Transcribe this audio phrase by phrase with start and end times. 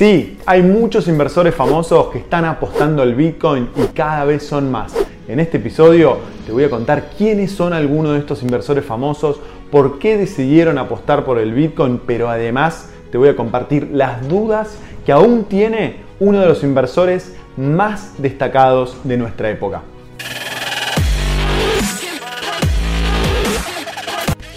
[0.00, 4.94] Sí, hay muchos inversores famosos que están apostando al Bitcoin y cada vez son más.
[5.28, 9.40] En este episodio te voy a contar quiénes son algunos de estos inversores famosos,
[9.70, 14.78] por qué decidieron apostar por el Bitcoin, pero además te voy a compartir las dudas
[15.04, 19.82] que aún tiene uno de los inversores más destacados de nuestra época.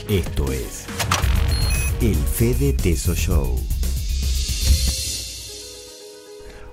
[0.08, 0.86] Esto es
[2.00, 3.73] el Fede Teso Show.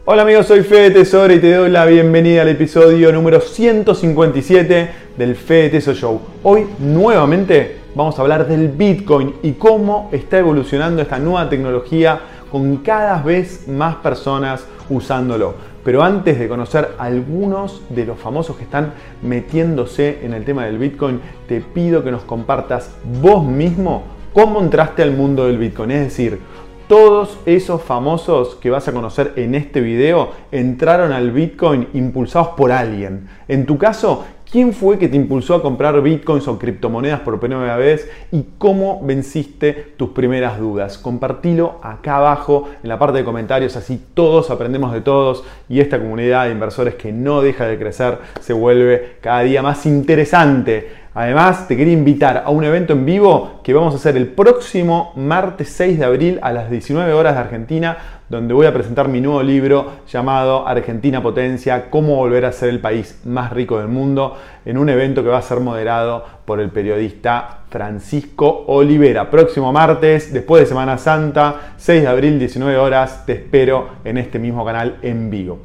[0.07, 5.37] Hola amigos, soy Fede Tesoro y te doy la bienvenida al episodio número 157 del
[5.37, 6.19] Fede Teso Show.
[6.43, 12.19] Hoy nuevamente vamos a hablar del Bitcoin y cómo está evolucionando esta nueva tecnología
[12.51, 15.55] con cada vez más personas usándolo.
[15.85, 20.79] Pero antes de conocer algunos de los famosos que están metiéndose en el tema del
[20.79, 25.91] Bitcoin, te pido que nos compartas vos mismo cómo entraste al mundo del Bitcoin.
[25.91, 26.41] Es decir,
[26.91, 32.73] todos esos famosos que vas a conocer en este video entraron al Bitcoin impulsados por
[32.73, 33.29] alguien.
[33.47, 37.77] En tu caso, ¿quién fue que te impulsó a comprar Bitcoins o criptomonedas por primera
[37.77, 40.99] vez y cómo venciste tus primeras dudas?
[40.99, 45.99] Compartilo acá abajo en la parte de comentarios, así todos aprendemos de todos y esta
[45.99, 51.01] comunidad de inversores que no deja de crecer se vuelve cada día más interesante.
[51.13, 55.13] Además, te quería invitar a un evento en vivo que vamos a hacer el próximo
[55.17, 59.21] martes 6 de abril a las 19 horas de Argentina, donde voy a presentar mi
[59.21, 64.37] nuevo libro llamado Argentina Potencia, cómo volver a ser el país más rico del mundo,
[64.65, 69.31] en un evento que va a ser moderado por el periodista Francisco Olivera.
[69.31, 74.39] Próximo martes, después de Semana Santa, 6 de abril, 19 horas, te espero en este
[74.39, 75.59] mismo canal en vivo.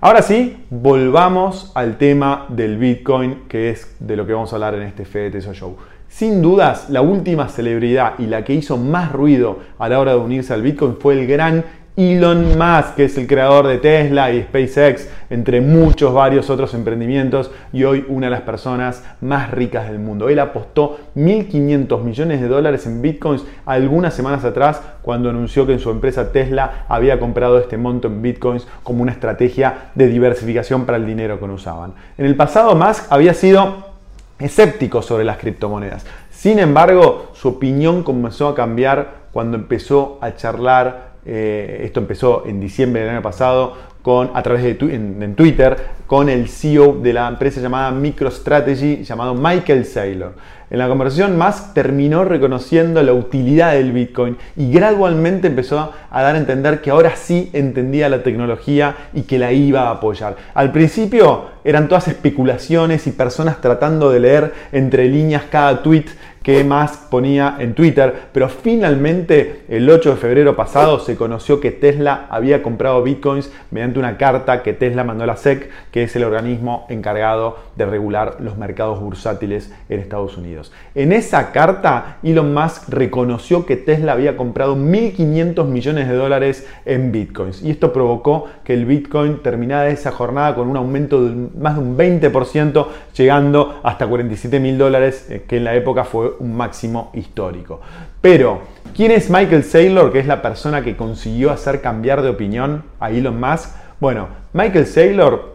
[0.00, 4.74] Ahora sí, volvamos al tema del Bitcoin, que es de lo que vamos a hablar
[4.74, 5.76] en este Fede Teso Show.
[6.06, 10.18] Sin dudas, la última celebridad y la que hizo más ruido a la hora de
[10.18, 11.64] unirse al Bitcoin fue el gran
[11.96, 17.52] Elon Musk, que es el creador de Tesla y SpaceX, entre muchos varios otros emprendimientos
[17.72, 20.28] y hoy una de las personas más ricas del mundo.
[20.28, 25.78] Él apostó 1.500 millones de dólares en bitcoins algunas semanas atrás cuando anunció que en
[25.78, 30.98] su empresa Tesla había comprado este monto en bitcoins como una estrategia de diversificación para
[30.98, 31.92] el dinero que usaban.
[32.18, 33.94] En el pasado Musk había sido
[34.40, 36.04] escéptico sobre las criptomonedas.
[36.32, 42.60] Sin embargo, su opinión comenzó a cambiar cuando empezó a charlar eh, esto empezó en
[42.60, 45.76] diciembre del año pasado con, a través de en, Twitter
[46.06, 50.34] con el CEO de la empresa llamada MicroStrategy, llamado Michael Saylor.
[50.70, 56.34] En la conversación, Musk terminó reconociendo la utilidad del Bitcoin y gradualmente empezó a dar
[56.34, 60.36] a entender que ahora sí entendía la tecnología y que la iba a apoyar.
[60.52, 66.06] Al principio eran todas especulaciones y personas tratando de leer entre líneas cada tweet
[66.44, 71.70] que Musk ponía en Twitter, pero finalmente el 8 de febrero pasado se conoció que
[71.70, 76.14] Tesla había comprado bitcoins mediante una carta que Tesla mandó a la SEC, que es
[76.16, 80.70] el organismo encargado de regular los mercados bursátiles en Estados Unidos.
[80.94, 87.10] En esa carta, Elon Musk reconoció que Tesla había comprado 1.500 millones de dólares en
[87.10, 91.76] bitcoins y esto provocó que el bitcoin terminara esa jornada con un aumento de más
[91.76, 96.56] de un 20%, llegando hasta 47 mil dólares, eh, que en la época fue un
[96.56, 97.80] máximo histórico.
[98.20, 98.62] Pero,
[98.94, 103.10] ¿quién es Michael Saylor, que es la persona que consiguió hacer cambiar de opinión a
[103.10, 103.70] Elon Musk?
[104.00, 105.53] Bueno, Michael Saylor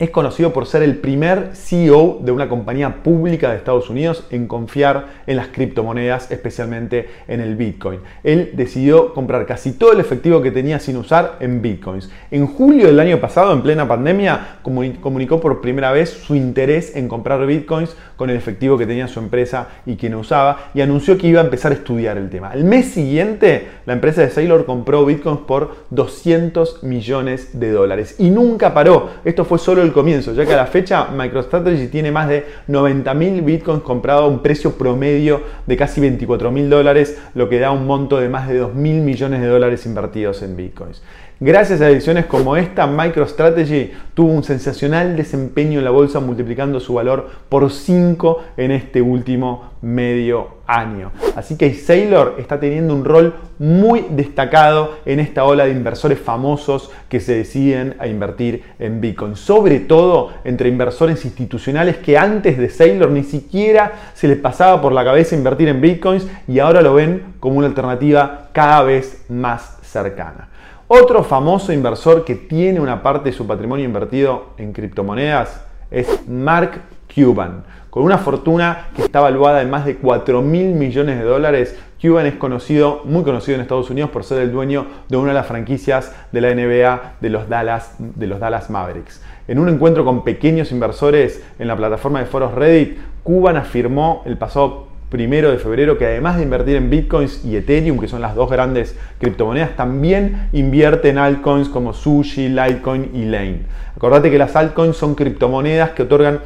[0.00, 4.46] es conocido por ser el primer CEO de una compañía pública de Estados Unidos en
[4.46, 8.00] confiar en las criptomonedas, especialmente en el Bitcoin.
[8.24, 12.10] Él decidió comprar casi todo el efectivo que tenía sin usar en Bitcoins.
[12.30, 17.06] En julio del año pasado, en plena pandemia, comunicó por primera vez su interés en
[17.06, 21.18] comprar Bitcoins con el efectivo que tenía su empresa y que no usaba y anunció
[21.18, 22.54] que iba a empezar a estudiar el tema.
[22.54, 28.30] El mes siguiente, la empresa de Saylor compró Bitcoins por 200 millones de dólares y
[28.30, 29.10] nunca paró.
[29.26, 33.44] Esto fue solo el comienzo, ya que a la fecha MicroStrategy tiene más de 90.000
[33.44, 38.18] bitcoins comprados a un precio promedio de casi 24.000 dólares, lo que da un monto
[38.18, 41.02] de más de 2.000 millones de dólares invertidos en bitcoins.
[41.42, 46.92] Gracias a ediciones como esta, MicroStrategy tuvo un sensacional desempeño en la bolsa multiplicando su
[46.92, 51.12] valor por 5 en este último medio año.
[51.36, 56.90] Así que Saylor está teniendo un rol muy destacado en esta ola de inversores famosos
[57.08, 59.34] que se deciden a invertir en Bitcoin.
[59.34, 64.92] Sobre todo entre inversores institucionales que antes de Saylor ni siquiera se les pasaba por
[64.92, 69.78] la cabeza invertir en Bitcoins y ahora lo ven como una alternativa cada vez más
[69.80, 70.49] cercana.
[70.92, 76.82] Otro famoso inversor que tiene una parte de su patrimonio invertido en criptomonedas es Mark
[77.14, 77.62] Cuban.
[77.90, 82.26] Con una fortuna que está valuada en más de 4 mil millones de dólares, Cuban
[82.26, 85.46] es conocido, muy conocido en Estados Unidos por ser el dueño de una de las
[85.46, 89.22] franquicias de la NBA de los Dallas, de los Dallas Mavericks.
[89.46, 94.36] En un encuentro con pequeños inversores en la plataforma de foros Reddit, Cuban afirmó el
[94.36, 98.34] pasado primero de febrero que además de invertir en bitcoins y Ethereum, que son las
[98.34, 103.62] dos grandes criptomonedas, también invierte en altcoins como Sushi, Litecoin y Lane.
[103.96, 106.40] Acordate que las altcoins son criptomonedas que otorgan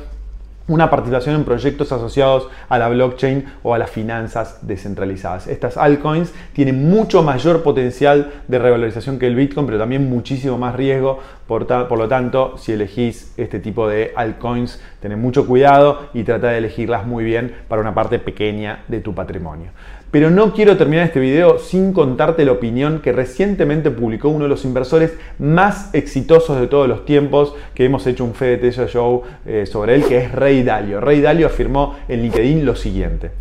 [0.66, 5.46] una participación en proyectos asociados a la blockchain o a las finanzas descentralizadas.
[5.46, 10.74] Estas altcoins tienen mucho mayor potencial de revalorización que el Bitcoin, pero también muchísimo más
[10.74, 11.20] riesgo.
[11.46, 16.48] Por, por lo tanto, si elegís este tipo de altcoins, tened mucho cuidado y trata
[16.48, 19.70] de elegirlas muy bien para una parte pequeña de tu patrimonio.
[20.14, 24.48] Pero no quiero terminar este video sin contarte la opinión que recientemente publicó uno de
[24.48, 29.66] los inversores más exitosos de todos los tiempos, que hemos hecho un Fede Show eh,
[29.66, 31.00] sobre él, que es Ray Dalio.
[31.00, 33.32] Ray Dalio afirmó en LinkedIn lo siguiente.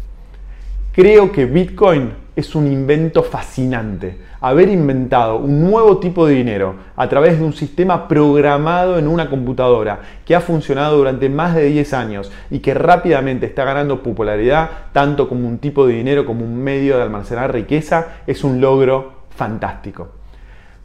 [0.93, 4.17] Creo que Bitcoin es un invento fascinante.
[4.41, 9.29] Haber inventado un nuevo tipo de dinero a través de un sistema programado en una
[9.29, 14.69] computadora que ha funcionado durante más de 10 años y que rápidamente está ganando popularidad
[14.91, 19.23] tanto como un tipo de dinero como un medio de almacenar riqueza es un logro
[19.29, 20.22] fantástico.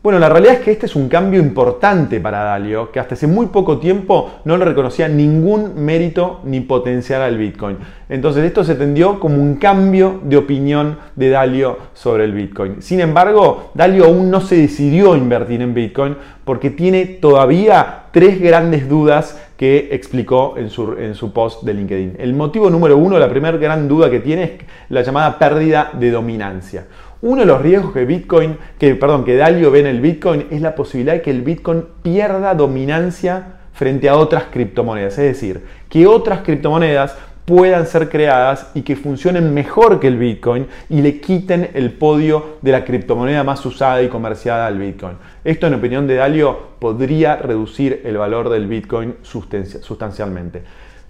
[0.09, 3.27] Bueno, la realidad es que este es un cambio importante para Dalio, que hasta hace
[3.27, 7.77] muy poco tiempo no le reconocía ningún mérito ni potencial al Bitcoin.
[8.09, 12.81] Entonces esto se tendió como un cambio de opinión de Dalio sobre el Bitcoin.
[12.81, 16.17] Sin embargo, Dalio aún no se decidió a invertir en Bitcoin
[16.47, 22.17] porque tiene todavía tres grandes dudas que explicó en su, en su post de LinkedIn.
[22.19, 24.53] El motivo número uno, la primera gran duda que tiene es
[24.89, 26.87] la llamada pérdida de dominancia.
[27.21, 30.61] Uno de los riesgos que Bitcoin, que, perdón, que Dalio ve en el Bitcoin es
[30.61, 35.19] la posibilidad de que el Bitcoin pierda dominancia frente a otras criptomonedas.
[35.19, 40.67] Es decir, que otras criptomonedas puedan ser creadas y que funcionen mejor que el Bitcoin
[40.91, 45.17] y le quiten el podio de la criptomoneda más usada y comerciada al Bitcoin.
[45.45, 50.63] Esto, en opinión de Dalio, podría reducir el valor del Bitcoin sustancialmente.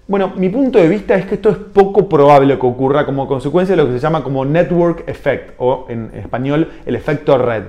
[0.09, 3.75] Bueno, mi punto de vista es que esto es poco probable que ocurra como consecuencia
[3.75, 7.65] de lo que se llama como network effect o en español el efecto red.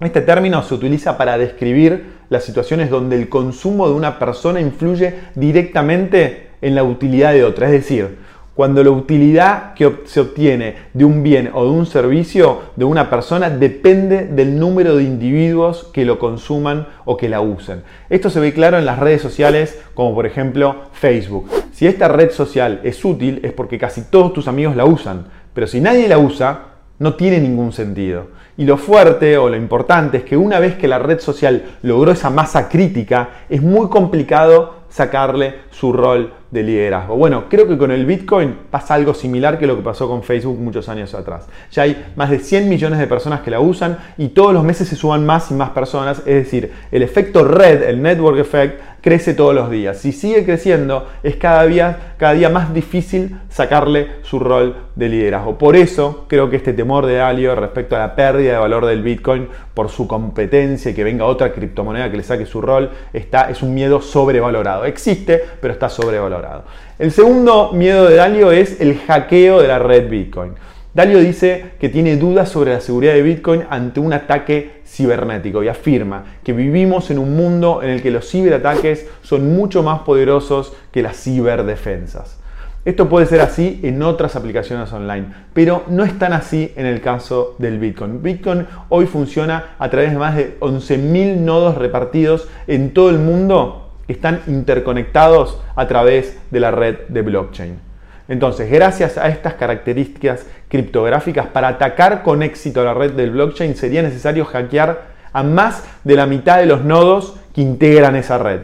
[0.00, 5.12] Este término se utiliza para describir las situaciones donde el consumo de una persona influye
[5.34, 7.66] directamente en la utilidad de otra.
[7.66, 8.16] Es decir,
[8.60, 13.08] cuando la utilidad que se obtiene de un bien o de un servicio de una
[13.08, 17.84] persona depende del número de individuos que lo consuman o que la usen.
[18.10, 21.48] Esto se ve claro en las redes sociales como por ejemplo Facebook.
[21.72, 25.66] Si esta red social es útil es porque casi todos tus amigos la usan, pero
[25.66, 26.69] si nadie la usa,
[27.00, 28.28] no tiene ningún sentido.
[28.56, 32.12] Y lo fuerte o lo importante es que una vez que la red social logró
[32.12, 37.16] esa masa crítica, es muy complicado sacarle su rol de liderazgo.
[37.16, 40.58] Bueno, creo que con el Bitcoin pasa algo similar que lo que pasó con Facebook
[40.58, 41.46] muchos años atrás.
[41.70, 44.88] Ya hay más de 100 millones de personas que la usan y todos los meses
[44.88, 46.18] se suban más y más personas.
[46.20, 49.98] Es decir, el efecto red, el network effect, crece todos los días.
[49.98, 55.58] Si sigue creciendo, es cada día, cada día más difícil sacarle su rol de liderazgo.
[55.58, 59.02] Por eso creo que este temor de Alio respecto a la pérdida de valor del
[59.02, 63.50] Bitcoin por su competencia y que venga otra criptomoneda que le saque su rol, está,
[63.50, 64.84] es un miedo sobrevalorado.
[64.84, 66.64] Existe, pero está sobrevalorado.
[66.98, 70.52] El segundo miedo de Dalio es el hackeo de la red Bitcoin.
[70.92, 75.68] Dalio dice que tiene dudas sobre la seguridad de Bitcoin ante un ataque cibernético y
[75.68, 80.72] afirma que vivimos en un mundo en el que los ciberataques son mucho más poderosos
[80.90, 82.38] que las ciberdefensas.
[82.84, 87.00] Esto puede ser así en otras aplicaciones online, pero no es tan así en el
[87.00, 88.22] caso del Bitcoin.
[88.22, 93.90] Bitcoin hoy funciona a través de más de 11.000 nodos repartidos en todo el mundo
[94.08, 97.89] están interconectados a través de la red de blockchain.
[98.30, 104.02] Entonces, gracias a estas características criptográficas, para atacar con éxito la red del blockchain sería
[104.02, 108.60] necesario hackear a más de la mitad de los nodos que integran esa red.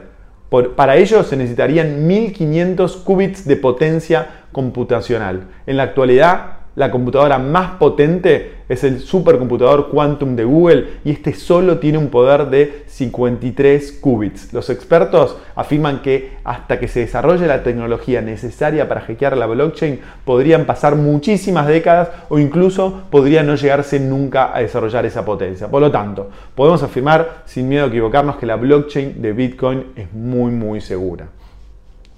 [0.77, 5.49] para ello se necesitarían 1500 qubits de potencia computacional.
[5.67, 11.35] En la actualidad, la computadora más potente es el supercomputador Quantum de Google y este
[11.35, 14.53] solo tiene un poder de 53 qubits.
[14.53, 20.01] Los expertos afirman que hasta que se desarrolle la tecnología necesaria para hackear la blockchain
[20.25, 25.69] podrían pasar muchísimas décadas o incluso podría no llegarse nunca a desarrollar esa potencia.
[25.69, 30.13] Por lo tanto, podemos afirmar sin miedo a equivocarnos que la blockchain de Bitcoin es
[30.13, 31.29] muy muy segura.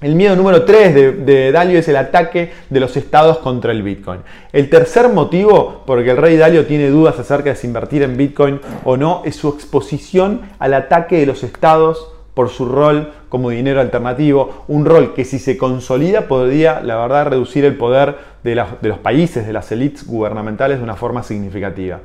[0.01, 4.21] El miedo número 3 de, Dalio es el ataque de los estados contra el Bitcoin.
[4.53, 8.05] El tercer motivo por el que el rey Dalio tiene dudas acerca de si invertir
[8.05, 13.13] en Bitcoin o no es su exposición al ataque de los estados por su rol
[13.29, 18.19] como dinero alternativo, un rol que si se consolida podría, la verdad, reducir el poder
[18.45, 21.99] de, los países, de las élites gubernamentales de una forma significativa.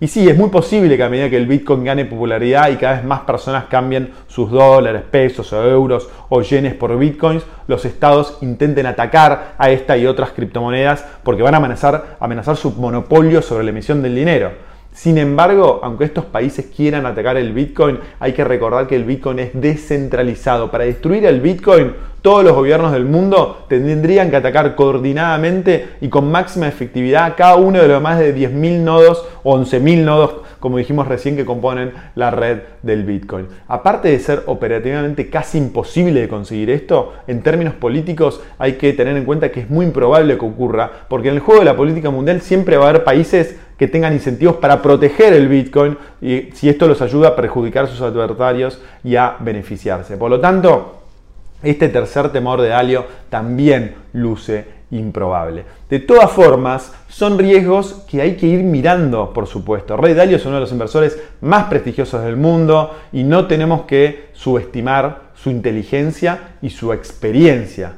[0.00, 2.94] Y sí, es muy posible que a medida que el Bitcoin gane popularidad y cada
[2.94, 8.38] vez más personas cambien sus dólares, pesos o euros o yenes por Bitcoins, los estados
[8.40, 13.64] intenten atacar a esta y otras criptomonedas porque van a amenazar, amenazar su monopolio sobre
[13.64, 14.52] la emisión del dinero.
[14.92, 19.38] Sin embargo, aunque estos países quieran atacar el Bitcoin, hay que recordar que el Bitcoin
[19.38, 20.70] es descentralizado.
[20.70, 21.92] Para destruir el Bitcoin,
[22.22, 27.80] todos los gobiernos del mundo tendrían que atacar coordinadamente y con máxima efectividad cada uno
[27.80, 32.32] de los más de 10.000 nodos o 11.000 nodos, como dijimos recién, que componen la
[32.32, 33.46] red del Bitcoin.
[33.68, 39.16] Aparte de ser operativamente casi imposible de conseguir esto, en términos políticos hay que tener
[39.16, 42.10] en cuenta que es muy improbable que ocurra, porque en el juego de la política
[42.10, 46.68] mundial siempre va a haber países que tengan incentivos para proteger el Bitcoin y si
[46.68, 50.16] esto los ayuda a perjudicar a sus adversarios y a beneficiarse.
[50.16, 51.02] Por lo tanto,
[51.62, 55.64] este tercer temor de Dalio también luce improbable.
[55.88, 59.96] De todas formas, son riesgos que hay que ir mirando, por supuesto.
[59.96, 64.30] Ray Dalio es uno de los inversores más prestigiosos del mundo y no tenemos que
[64.32, 67.92] subestimar su inteligencia y su experiencia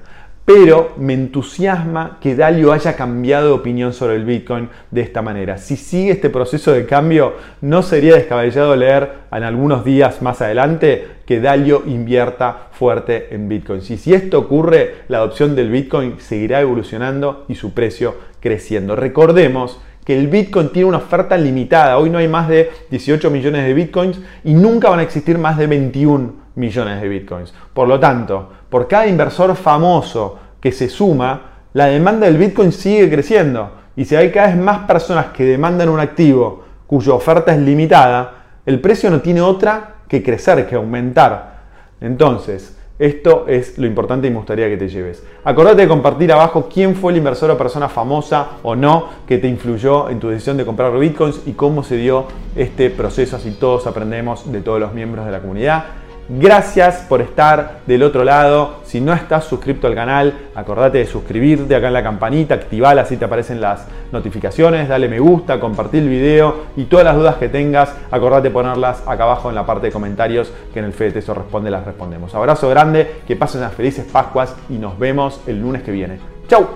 [0.45, 5.59] pero me entusiasma que Dalio haya cambiado de opinión sobre el Bitcoin de esta manera.
[5.59, 11.07] Si sigue este proceso de cambio, no sería descabellado leer en algunos días más adelante
[11.25, 13.81] que Dalio invierta fuerte en Bitcoin.
[13.89, 18.97] Y si esto ocurre, la adopción del Bitcoin seguirá evolucionando y su precio creciendo.
[18.97, 21.99] Recordemos que el Bitcoin tiene una oferta limitada.
[21.99, 25.57] Hoy no hay más de 18 millones de Bitcoins y nunca van a existir más
[25.57, 27.55] de 21 millones de Bitcoins.
[27.73, 33.11] Por lo tanto, por cada inversor famoso que se suma, la demanda del Bitcoin sigue
[33.11, 33.71] creciendo.
[33.97, 38.35] Y si hay cada vez más personas que demandan un activo cuya oferta es limitada,
[38.65, 41.61] el precio no tiene otra que crecer, que aumentar.
[42.01, 45.23] Entonces, esto es lo importante y me gustaría que te lleves.
[45.45, 49.49] Acordate de compartir abajo quién fue el inversor o persona famosa o no que te
[49.49, 53.87] influyó en tu decisión de comprar bitcoins y cómo se dio este proceso, así todos
[53.87, 55.85] aprendemos de todos los miembros de la comunidad.
[56.33, 58.83] Gracias por estar del otro lado.
[58.85, 63.17] Si no estás suscrito al canal, acordate de suscribirte acá en la campanita, activala así
[63.17, 67.49] te aparecen las notificaciones, dale me gusta, compartir el video y todas las dudas que
[67.49, 71.21] tengas, acordate de ponerlas acá abajo en la parte de comentarios que en el Fede
[71.21, 72.33] Responde las respondemos.
[72.33, 76.21] Abrazo grande, que pasen unas felices Pascuas y nos vemos el lunes que viene.
[76.47, 76.69] ¡Chau!